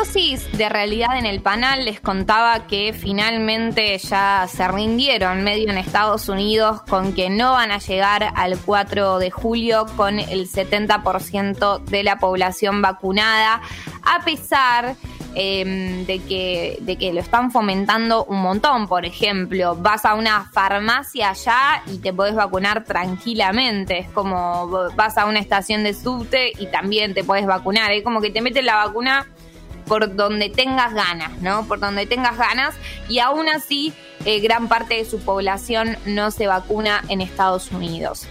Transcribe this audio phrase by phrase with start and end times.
[0.00, 5.76] dosis de realidad en el panel les contaba que finalmente ya se rindieron medio en
[5.76, 11.84] Estados Unidos con que no van a llegar al 4 de julio con el 70%
[11.84, 13.60] de la población vacunada,
[14.02, 14.96] a pesar
[15.34, 18.88] em, de, que, de que lo están fomentando un montón.
[18.88, 23.98] Por ejemplo, vas a una farmacia allá y te podés vacunar tranquilamente.
[23.98, 27.92] Es como vas a una estación de subte y también te podés vacunar.
[27.92, 29.26] Es como que te meten la vacuna
[29.90, 31.66] por donde tengas ganas, ¿no?
[31.66, 32.76] Por donde tengas ganas
[33.08, 33.92] y aún así
[34.24, 38.28] eh, gran parte de su población no se vacuna en Estados Unidos.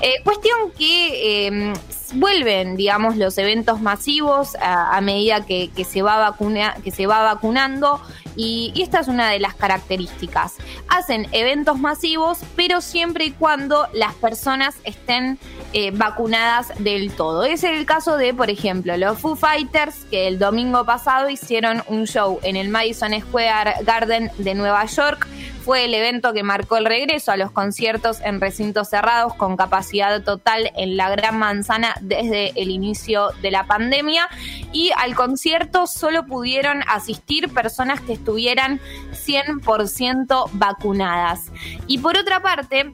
[0.00, 1.74] Eh, cuestión que em,
[2.14, 8.00] vuelven, digamos, los eventos masivos a, medida que, se va vacuna, que se va vacunando
[8.36, 10.54] y, esta es una de las características.
[10.88, 15.38] Hacen eventos masivos, pero siempre y cuando las personas estén
[15.72, 17.44] eh, vacunadas del todo.
[17.44, 22.06] Es el caso de, por ejemplo, los Foo Fighters, que el domingo pasado hicieron un
[22.06, 25.26] show en el Madison Square Garden de Nueva York.
[25.64, 30.20] Fue el evento que marcó el regreso a los conciertos en recintos cerrados con capacidad
[30.22, 34.28] total en la Gran Manzana desde el inicio de la pandemia.
[34.72, 38.80] Y al concierto solo pudieron asistir personas que estuvieran
[39.12, 41.50] 100% vacunadas.
[41.88, 42.92] Y por otra parte,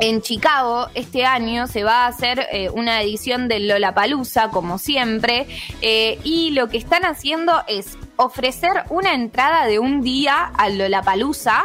[0.00, 5.46] en Chicago este año se va a hacer eh, una edición del Lollapalooza, como siempre,
[5.80, 11.64] eh, y lo que están haciendo es ofrecer una entrada de un día al Lollapalooza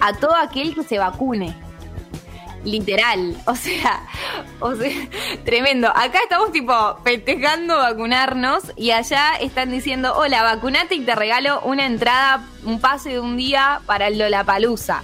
[0.00, 1.54] a todo aquel que se vacune
[2.64, 3.36] literal.
[3.46, 4.02] O sea,
[4.60, 4.90] o sea,
[5.44, 5.88] tremendo.
[5.88, 11.86] Acá estamos tipo festejando vacunarnos y allá están diciendo, hola, vacunate y te regalo una
[11.86, 15.02] entrada, un pase de un día para el Lollapalooza.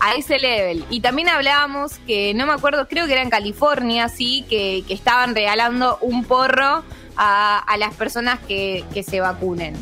[0.00, 0.84] A ese level.
[0.90, 5.34] Y también hablábamos que, no me acuerdo, creo que era en California, sí, que, estaban
[5.34, 6.82] regalando un porro
[7.16, 9.74] a, las personas que, que se vacunen.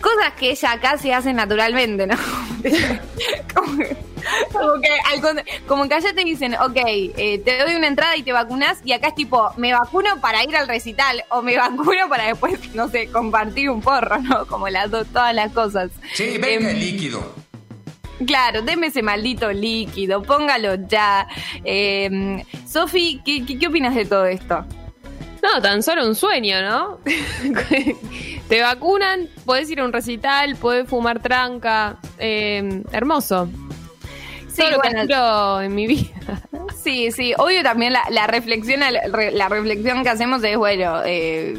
[0.00, 2.16] Cosas que ella acá se hacen naturalmente, ¿no?
[3.54, 3.96] como, que,
[5.66, 8.92] como, que, allá te dicen, ok, eh, te doy una entrada y te vacunas, y
[8.92, 12.88] acá es tipo, me vacuno para ir al recital, o me vacuno para después, no
[12.88, 14.46] sé, compartir un porro, ¿no?
[14.46, 15.90] Como las todas las cosas.
[16.14, 17.34] Sí, venga el em, líquido.
[18.26, 21.26] Claro, deme ese maldito líquido, póngalo ya.
[21.64, 24.66] Eh, Sofi, ¿qué, qué opinas de todo esto?
[25.42, 26.98] No, tan solo un sueño, ¿no?
[28.48, 31.98] Te vacunan, puedes ir a un recital, puedes fumar tranca.
[32.18, 33.48] Eh, hermoso.
[34.60, 34.66] Sí,
[35.08, 36.08] Todo bueno, en mi vida.
[36.82, 37.34] Sí, sí.
[37.36, 41.54] Obvio también la, reflexión, la, reflexión que hacemos es, bueno, eh,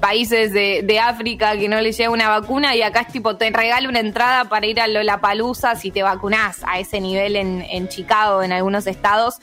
[0.00, 3.88] países de, África que no les llega una vacuna y acá es tipo, te regalo
[3.88, 8.42] una entrada para ir a Lollapalooza si te vacunás a ese nivel en, en Chicago,
[8.42, 9.38] en algunos estados,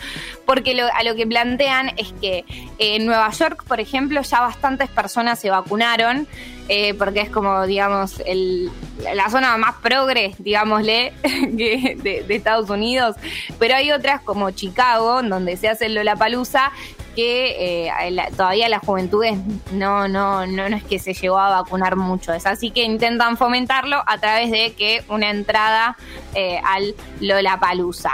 [0.46, 2.46] porque a lo que plantean es que
[2.78, 6.28] en Nueva York, por ejemplo, ya bastantes personas se vacunaron.
[6.72, 8.70] Eh, porque es como, digamos, el,
[9.16, 11.14] la zona más progre, digámosle,
[11.50, 13.16] de, de Estados Unidos.
[13.58, 16.72] Pero hay otras como Chicago, donde se hace el Lollapalooza,
[17.20, 17.92] que eh,
[18.38, 19.38] todavía las juventudes
[19.74, 22.32] no, no, no, no es que se llegó a vacunar mucho.
[22.32, 25.98] Es así que intentan fomentarlo a través de que una entrada
[26.34, 28.12] eh, al Lollapalooza.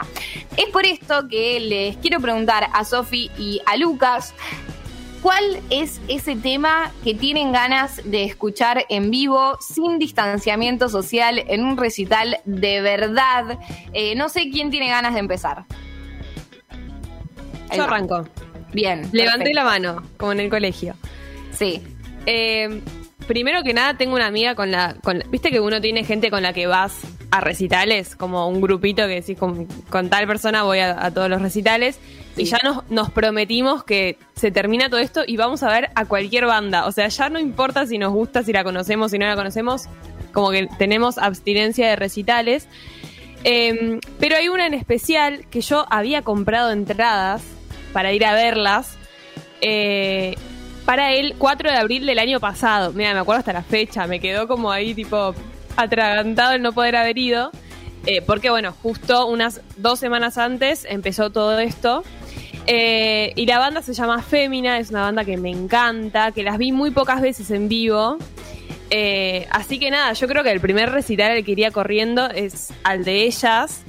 [0.58, 4.34] Es por esto que les quiero preguntar a Sofi y a Lucas.
[5.22, 11.64] ¿Cuál es ese tema que tienen ganas de escuchar en vivo, sin distanciamiento social, en
[11.64, 13.60] un recital de verdad?
[13.94, 15.66] Eh, no sé quién tiene ganas de empezar.
[17.72, 18.26] Yo arranco.
[18.76, 19.10] Bien.
[19.14, 20.96] Levanté la mano, como en el colegio.
[21.52, 21.82] Sí.
[22.26, 22.82] Eh,
[23.26, 24.98] primero que nada, tengo una amiga con la.
[25.30, 27.00] Viste que uno tiene gente con la que vas
[27.32, 29.68] a recitales, como un grupito que decís con,
[30.10, 32.00] tal persona voy a, todos los recitales.
[32.38, 36.04] Y ya nos, nos prometimos que se termina todo esto y vamos a ver a
[36.06, 36.86] cualquier banda.
[36.86, 39.84] O sea, ya no importa si nos gusta, si la conocemos, si no la conocemos,
[40.34, 42.68] como que tenemos abstinencia de recitales.
[43.46, 47.44] Em, pero hay una en especial que yo había comprado entradas
[47.96, 48.98] para ir a verlas.
[49.62, 50.36] Eh,
[50.86, 52.92] para el 4 de abril del año pasado.
[52.92, 55.34] Mira, me acuerdo hasta la fecha, me quedó como ahí tipo
[55.78, 57.52] atragantado el no poder haber ido.
[58.06, 62.04] Eh, porque bueno, justo unas dos semanas antes empezó todo esto.
[62.68, 66.58] Eh, y la banda se llama Fémina, es una banda que me encanta, que las
[66.58, 68.18] vi muy pocas veces en vivo.
[69.52, 73.06] así que nada, yo creo que el primer recital al que iría corriendo es al
[73.06, 73.86] de ellas.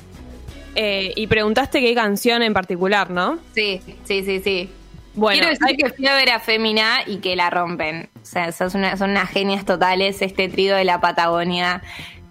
[0.79, 3.39] Eh, y preguntaste qué canción en particular, ¿no?
[3.55, 4.69] Sí, sí, sí, sí.
[5.15, 8.11] Bueno, Quiero decir que fui a ver a Femina y que la rompen.
[8.23, 11.83] O sea, son, son unas genias totales, este trío de la Patagonia,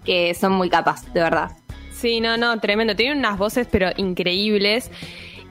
[0.04, 1.50] que son muy capaces, de verdad.
[1.92, 2.94] Sí, no, no, tremendo.
[2.94, 4.92] Tienen unas voces, pero increíbles.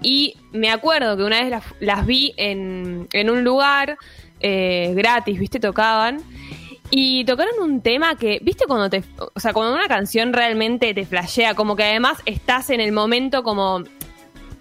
[0.02, 3.98] Y me acuerdo que una vez las, vi en, un lugar
[4.40, 5.60] eh, gratis, ¿viste?
[5.60, 6.22] Tocaban.
[6.92, 11.06] Y tocaron un tema que, ¿viste cuando te, o sea, cuando una canción realmente te
[11.06, 13.84] flashea, como que además estás en el momento como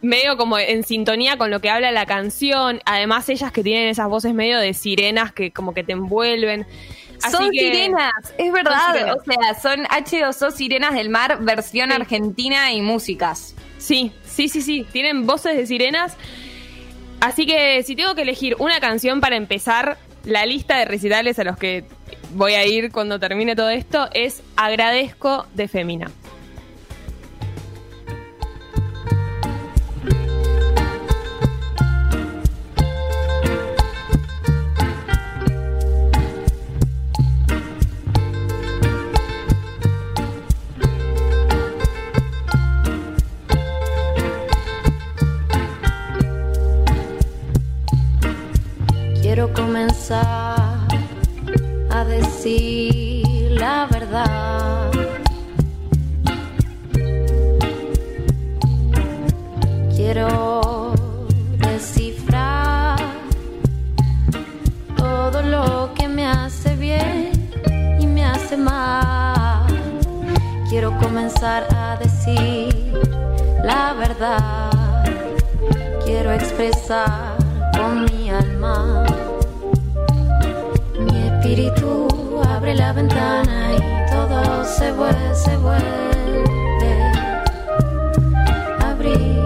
[0.04, 4.08] medio como en sintonía con lo que habla la canción, además ellas que tienen esas
[4.08, 6.66] voces medio de sirenas que como que te envuelven.
[7.30, 13.54] son sirenas, es verdad, o sea, son H2O Sirenas del Mar, versión argentina y músicas.
[13.78, 16.16] Sí, sí, sí, sí, tienen voces de sirenas.
[17.20, 21.44] Así que si tengo que elegir una canción para empezar la lista de recitales a
[21.44, 21.84] los que
[22.32, 26.10] voy a ir cuando termine todo esto es Agradezco de Femina.
[70.68, 72.72] Quiero comenzar a decir
[73.64, 74.70] la verdad.
[76.04, 77.36] Quiero expresar
[77.76, 79.04] con mi alma.
[81.00, 82.06] Mi espíritu
[82.48, 87.12] abre la ventana y todo se vuelve, se vuelve
[88.80, 89.42] abrir.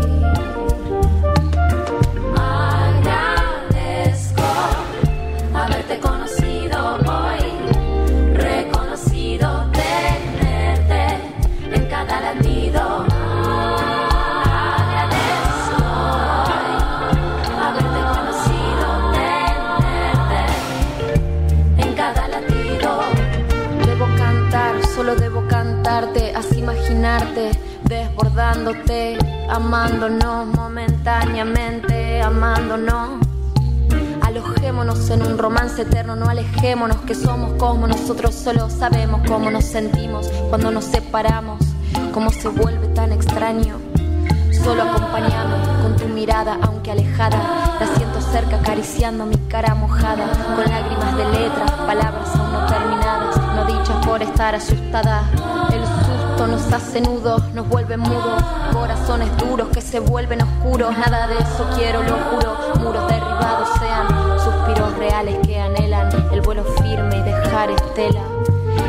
[28.58, 29.18] Desbordándote,
[29.48, 33.20] amándonos momentáneamente, amándonos.
[34.22, 39.64] Alojémonos en un romance eterno, no alejémonos que somos como nosotros solo sabemos cómo nos
[39.64, 41.60] sentimos cuando nos separamos,
[42.12, 43.76] cómo se vuelve tan extraño.
[44.52, 47.76] Solo acompañame con tu mirada, aunque alejada.
[47.80, 53.36] La siento cerca acariciando mi cara mojada, con lágrimas de letras, palabras aún no terminadas,
[53.54, 55.22] no dichas por estar asustada.
[56.38, 58.42] Susto nos hace nudos, nos vuelve mudos,
[58.72, 60.96] corazones duros que se vuelven oscuros.
[60.96, 62.56] Nada de eso quiero, lo juro.
[62.80, 68.22] Muros derribados sean suspiros reales que anhelan el vuelo firme y dejar estela.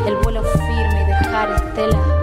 [0.05, 2.18] El vuelo firme y dejar estela.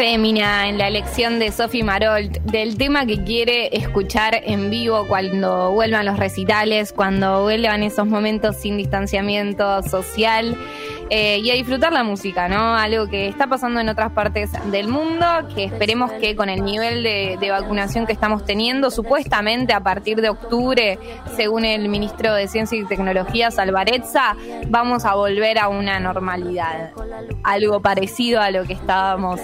[0.00, 5.72] Fémina en la elección de Sophie Marolt del tema que quiere escuchar en vivo cuando
[5.72, 10.56] vuelvan los recitales, cuando vuelvan esos momentos sin distanciamiento social
[11.12, 12.76] eh, y a disfrutar la música, ¿no?
[12.76, 17.02] Algo que está pasando en otras partes del mundo, que esperemos que con el nivel
[17.02, 21.00] de, vacunación que estamos teniendo, supuestamente a partir de octubre,
[21.34, 24.36] según el ministro de Ciencia y Tecnología, Salvarezza,
[24.68, 26.92] vamos a volver a una normalidad,
[27.42, 29.40] algo parecido a lo que estábamos,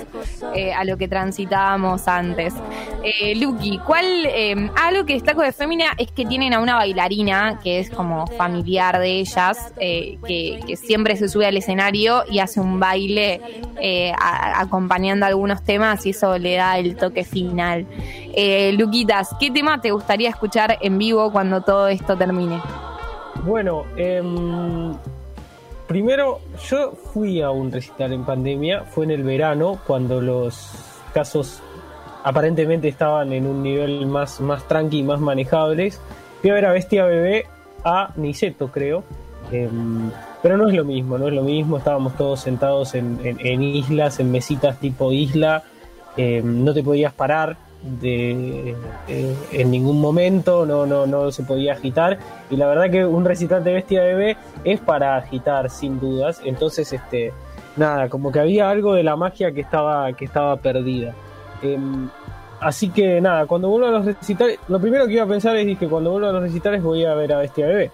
[0.55, 2.55] eh, a lo que transitábamos antes.
[3.09, 7.61] Eh, Lucky, ¿cuál, eh, algo que destaco de Fémina es que tienen a una bailarina
[7.63, 12.59] que es como familiar de ellas, eh, que, siempre se sube al escenario y hace
[12.59, 13.41] un baile
[13.81, 17.87] eh, acompañando algunos temas y eso le da el toque final.
[18.35, 22.61] Eh, Luquitas, ¿qué tema te gustaría escuchar en vivo cuando todo esto termine?
[23.45, 24.97] Bueno, em,
[25.87, 30.73] primero yo fui a un recital en pandemia, fue en el verano cuando los
[31.15, 31.63] casos
[32.27, 36.01] aparentemente estaban en un nivel más, más tranqui más manejables.
[36.43, 37.47] Fui a ver a Bestia Bebé
[37.85, 39.05] a Niceto, creo.
[39.53, 40.11] Em,
[40.43, 41.79] pero no es lo mismo, no es lo mismo.
[41.79, 45.63] Estábamos todos sentados en, en- en islas, en mesitas tipo isla.
[46.17, 47.57] Em, no te podías parar
[48.01, 48.75] de,
[49.07, 52.19] eh, en ningún momento, no, no, no se podía agitar.
[52.51, 56.41] Y la verdad que un recital de Bestia Bebé es para agitar, sin dudas.
[56.45, 57.33] Entonces, este,
[57.77, 61.15] nada, como que había algo de la magia que estaba, que estaba perdida.
[61.63, 62.09] Em,
[62.61, 65.79] así que nada, cuando vuelva a los recitales, lo primero que iba a pensar es
[65.79, 67.91] que cuando vuelva a los recitales voy a ver a Bestia Bebé,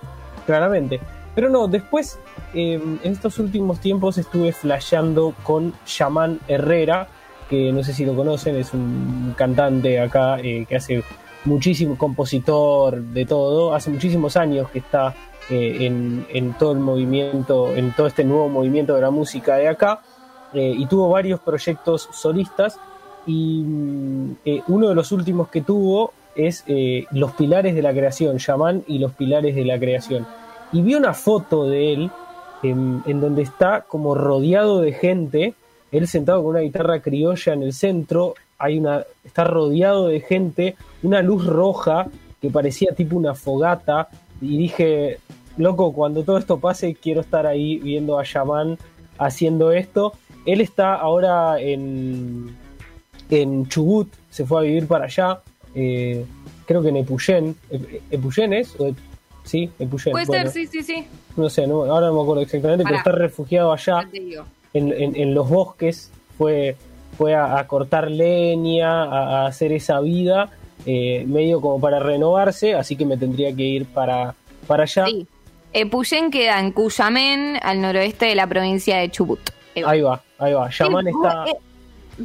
[0.46, 1.00] claramente.
[1.34, 2.18] Pero no, después,
[2.54, 7.08] em, en estos últimos tiempos estuve flasheando con Shaman Herrera,
[7.48, 11.04] que no sé si lo conocen, es un cantante acá eh, que hace
[11.44, 15.14] muchísimo, compositor de todo, hace muchísimos años que está
[15.50, 15.86] eh,
[16.30, 20.00] en, todo el movimiento, en todo este nuevo movimiento de la música de acá,
[20.52, 22.78] eh, y tuvo varios proyectos solistas,
[23.26, 24.36] y mm,
[24.68, 26.64] uno de los últimos que tuvo es
[27.10, 30.26] Los Pilares de la Creación, Yaman y Los Pilares de la Creación.
[30.72, 32.10] Y vi una foto de él
[32.62, 35.54] en, en donde está como rodeado de gente,
[35.90, 40.76] él sentado con una guitarra criolla en el centro, hay una, está rodeado de gente,
[41.02, 42.06] una luz roja
[42.40, 44.08] que parecía tipo una fogata,
[44.42, 45.18] y dije,
[45.56, 48.76] loco, cuando todo esto pase, quiero estar ahí viendo a Yaman
[49.18, 50.14] haciendo esto.
[50.44, 52.56] Él está ahora en,
[53.32, 55.40] en Chubut, se fue a vivir para allá,
[55.74, 56.24] eh,
[56.66, 57.56] creo que en Epuyén.
[58.10, 58.76] ¿Epuyén es?
[59.44, 60.12] sí, Epuyén.
[60.12, 61.06] Puede ser, sí, sí, sí.
[61.36, 64.06] No sé, ahora no me acuerdo exactamente, pero está refugiado allá
[64.74, 66.76] en, en, los bosques, fue,
[67.16, 70.50] fue a, cortar leña, a, hacer esa vida,
[70.84, 74.34] eh, medio como para renovarse, así que me tendría que ir para,
[74.66, 75.06] para allá.
[75.06, 75.26] Sí.
[75.74, 79.40] Epuyén queda en Cuyamén, al noroeste de la provincia de Chubut.
[79.86, 80.68] Ahí va, ahí va.
[80.68, 81.46] Yaman está...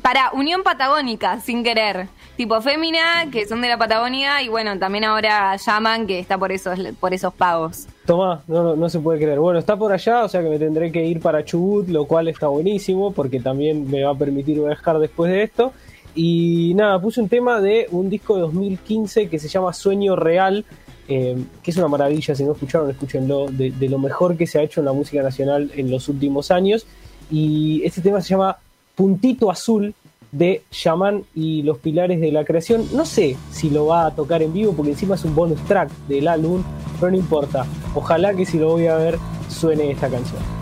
[0.02, 2.08] Para Unión Patagónica, sin querer.
[2.36, 6.52] Tipo Fémina, que son de la Patagonia, y bueno, también ahora llaman que está por
[6.52, 7.88] esos, por esos pagos.
[8.06, 9.40] Tomá, no, no, se puede creer.
[9.40, 12.28] Bueno, está por allá, o sea que me tendré que ir para Chubut, lo cual
[12.28, 15.74] está buenísimo, porque también me va a permitir viajar después de esto.
[16.14, 20.66] Y nada, puse un tema de un disco de 2015 que se llama Sueño Real,
[21.08, 24.64] eh, que es una maravilla, si no escucharon, escúchenlo, de lo mejor que se ha
[24.64, 26.86] hecho en la música nacional en los últimos años.
[27.32, 28.58] Y este tema se llama
[28.98, 29.94] Puntito Azul
[30.32, 32.84] de Shaman y los Pilares de la Creación.
[32.94, 35.90] No sé si lo va a tocar en vivo porque encima es un bonus track
[36.08, 36.64] del álbum,
[37.00, 37.66] pero no importa.
[37.94, 40.57] Ojalá que si lo voy a ver suene esta canción.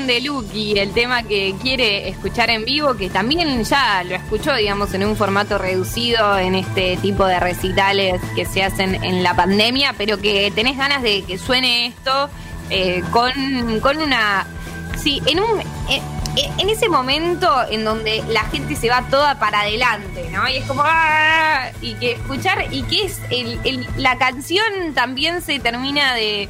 [0.00, 4.92] De Lucky, el tema que quiere escuchar en vivo, que también ya lo escuchó, digamos,
[4.92, 9.94] en un formato reducido en este tipo de recitales que se hacen en la pandemia,
[9.96, 12.28] pero que tenés ganas de que suene esto
[12.70, 13.30] eh, con,
[13.80, 14.46] con una...
[14.96, 15.60] Sí, en un...
[15.88, 16.02] Eh,
[16.58, 20.48] en ese momento en donde la gente se va toda para adelante, ¿no?
[20.48, 21.70] Y es como, ¡ah!
[21.80, 26.48] y que escuchar, y que es el, la canción también se termina de,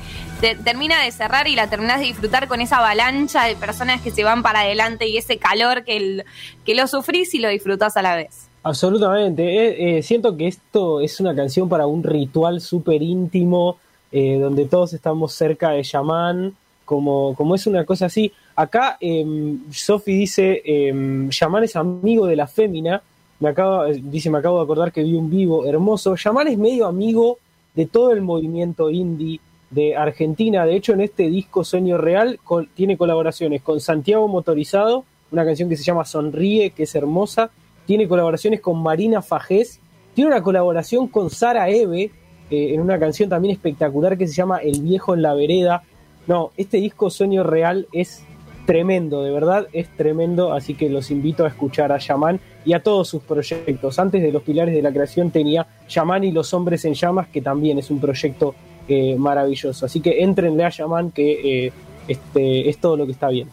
[0.65, 4.25] termina de cerrar y la terminas de disfrutar con esa avalancha de personas que se
[4.25, 6.25] van para adelante y ese calor que,
[6.67, 8.49] lo sufrís y lo disfrutás a la vez.
[8.63, 9.43] Absolutamente.
[9.43, 13.79] Eh, eh, siento que esto es una canción para un ritual súper íntimo,
[14.13, 18.33] eh, donde todos estamos cerca de Yaman, como, como es una cosa así.
[18.57, 23.03] Acá eh, Sofi dice, eh, Yaman es amigo de la fémina,
[23.41, 26.15] me acaba, dice, me acabo de acordar que vi un vivo hermoso.
[26.15, 27.39] Yaman es medio amigo
[27.75, 29.41] de todo el movimiento indie
[29.75, 30.65] de Argentina.
[30.65, 32.39] De hecho, en este disco Sueño Real
[32.75, 37.51] tiene colaboraciones con Santiago Motorizado, una canción que se llama Sonríe, que es hermosa.
[37.87, 39.81] Tiene colaboraciones con Marina Fajés.
[40.15, 42.13] Tiene una colaboración con Sara Eve
[42.51, 45.83] eh, en una canción también espectacular que se llama El viejo en la vereda.
[46.27, 48.25] No, este disco Sueño Real es
[48.67, 52.83] tremendo, de verdad es tremendo, así que los invito a escuchar a Yaman y a
[52.83, 53.99] todos sus proyectos.
[53.99, 57.43] Antes de los pilares de la creación tenía Yaman y los hombres en llamas, que
[57.43, 58.55] también es un proyecto
[58.89, 59.87] eh, maravilloso.
[59.87, 61.73] Así que entrenle a Yaman, que eh,
[62.09, 63.49] este, es todo lo que está bien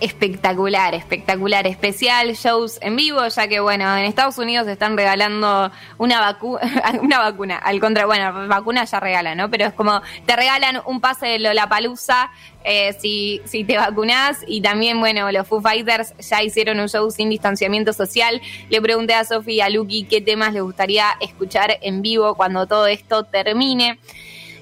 [0.00, 6.20] espectacular, espectacular, especial, shows en vivo, ya que bueno, en Estados Unidos están regalando una,
[6.20, 6.58] vacu
[7.02, 9.50] una vacuna, al contra, bueno, vacuna ya regalan, ¿no?
[9.50, 12.30] Pero es como, te regalan un pase de Lollapalooza
[12.64, 17.10] eh, si, si te vacunás y también, bueno, los Foo Fighters ya hicieron un show
[17.10, 18.42] sin distanciamiento social.
[18.68, 22.66] Le pregunté a Sofi y a Lucky qué temas les gustaría escuchar en vivo cuando
[22.66, 23.98] todo esto termine.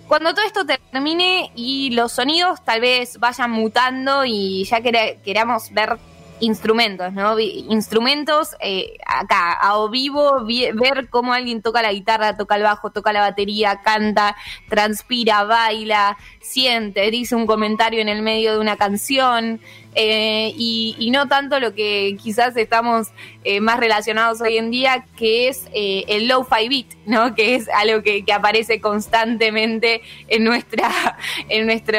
[0.09, 5.99] Cuando todo esto termine y los sonidos tal vez vayan mutando y ya queramos ver
[6.41, 7.39] instrumentos, ¿no?
[7.39, 12.91] Instrumentos eh, acá, a o vivo, ver cómo alguien toca la guitarra, toca el bajo,
[12.91, 14.37] toca la batería, canta,
[14.69, 19.61] transpira, baila, siente, dice un comentario en el medio de una canción.
[19.97, 23.09] Eh, y, no tanto lo que quizás estamos
[23.45, 27.35] eh, más relacionados hoy en día, que es eh, el low-fi beat, ¿no?
[27.37, 31.17] Que es algo que, aparece constantemente en nuestra,
[31.49, 31.99] en nuestro,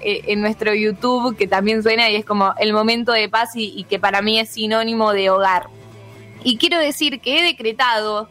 [0.00, 3.84] en nuestro YouTube, que también suena y es como el momento de paz y, y
[3.84, 5.68] que para mí es sinónimo de hogar.
[6.42, 8.28] Y quiero decir que he decretado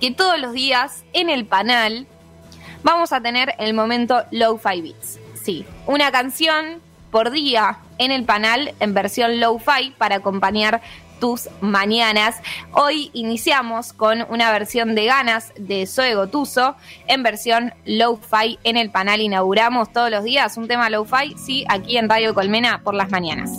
[0.00, 2.06] que todos los días en el panel
[2.88, 5.20] vamos a tener el momento low-fi beats.
[5.34, 6.80] Sí, una canción
[7.10, 10.80] por día en el panel en versión low-fi para acompañar
[11.20, 12.36] tus mañanas.
[12.72, 16.76] Hoy iniciamos con una versión de ganas de Zoe Gotuso
[17.06, 19.20] en versión low-fi en el panel.
[19.20, 23.50] Inauguramos todos los días un tema low-fi, sí, aquí en Radio Colmena por las mañanas.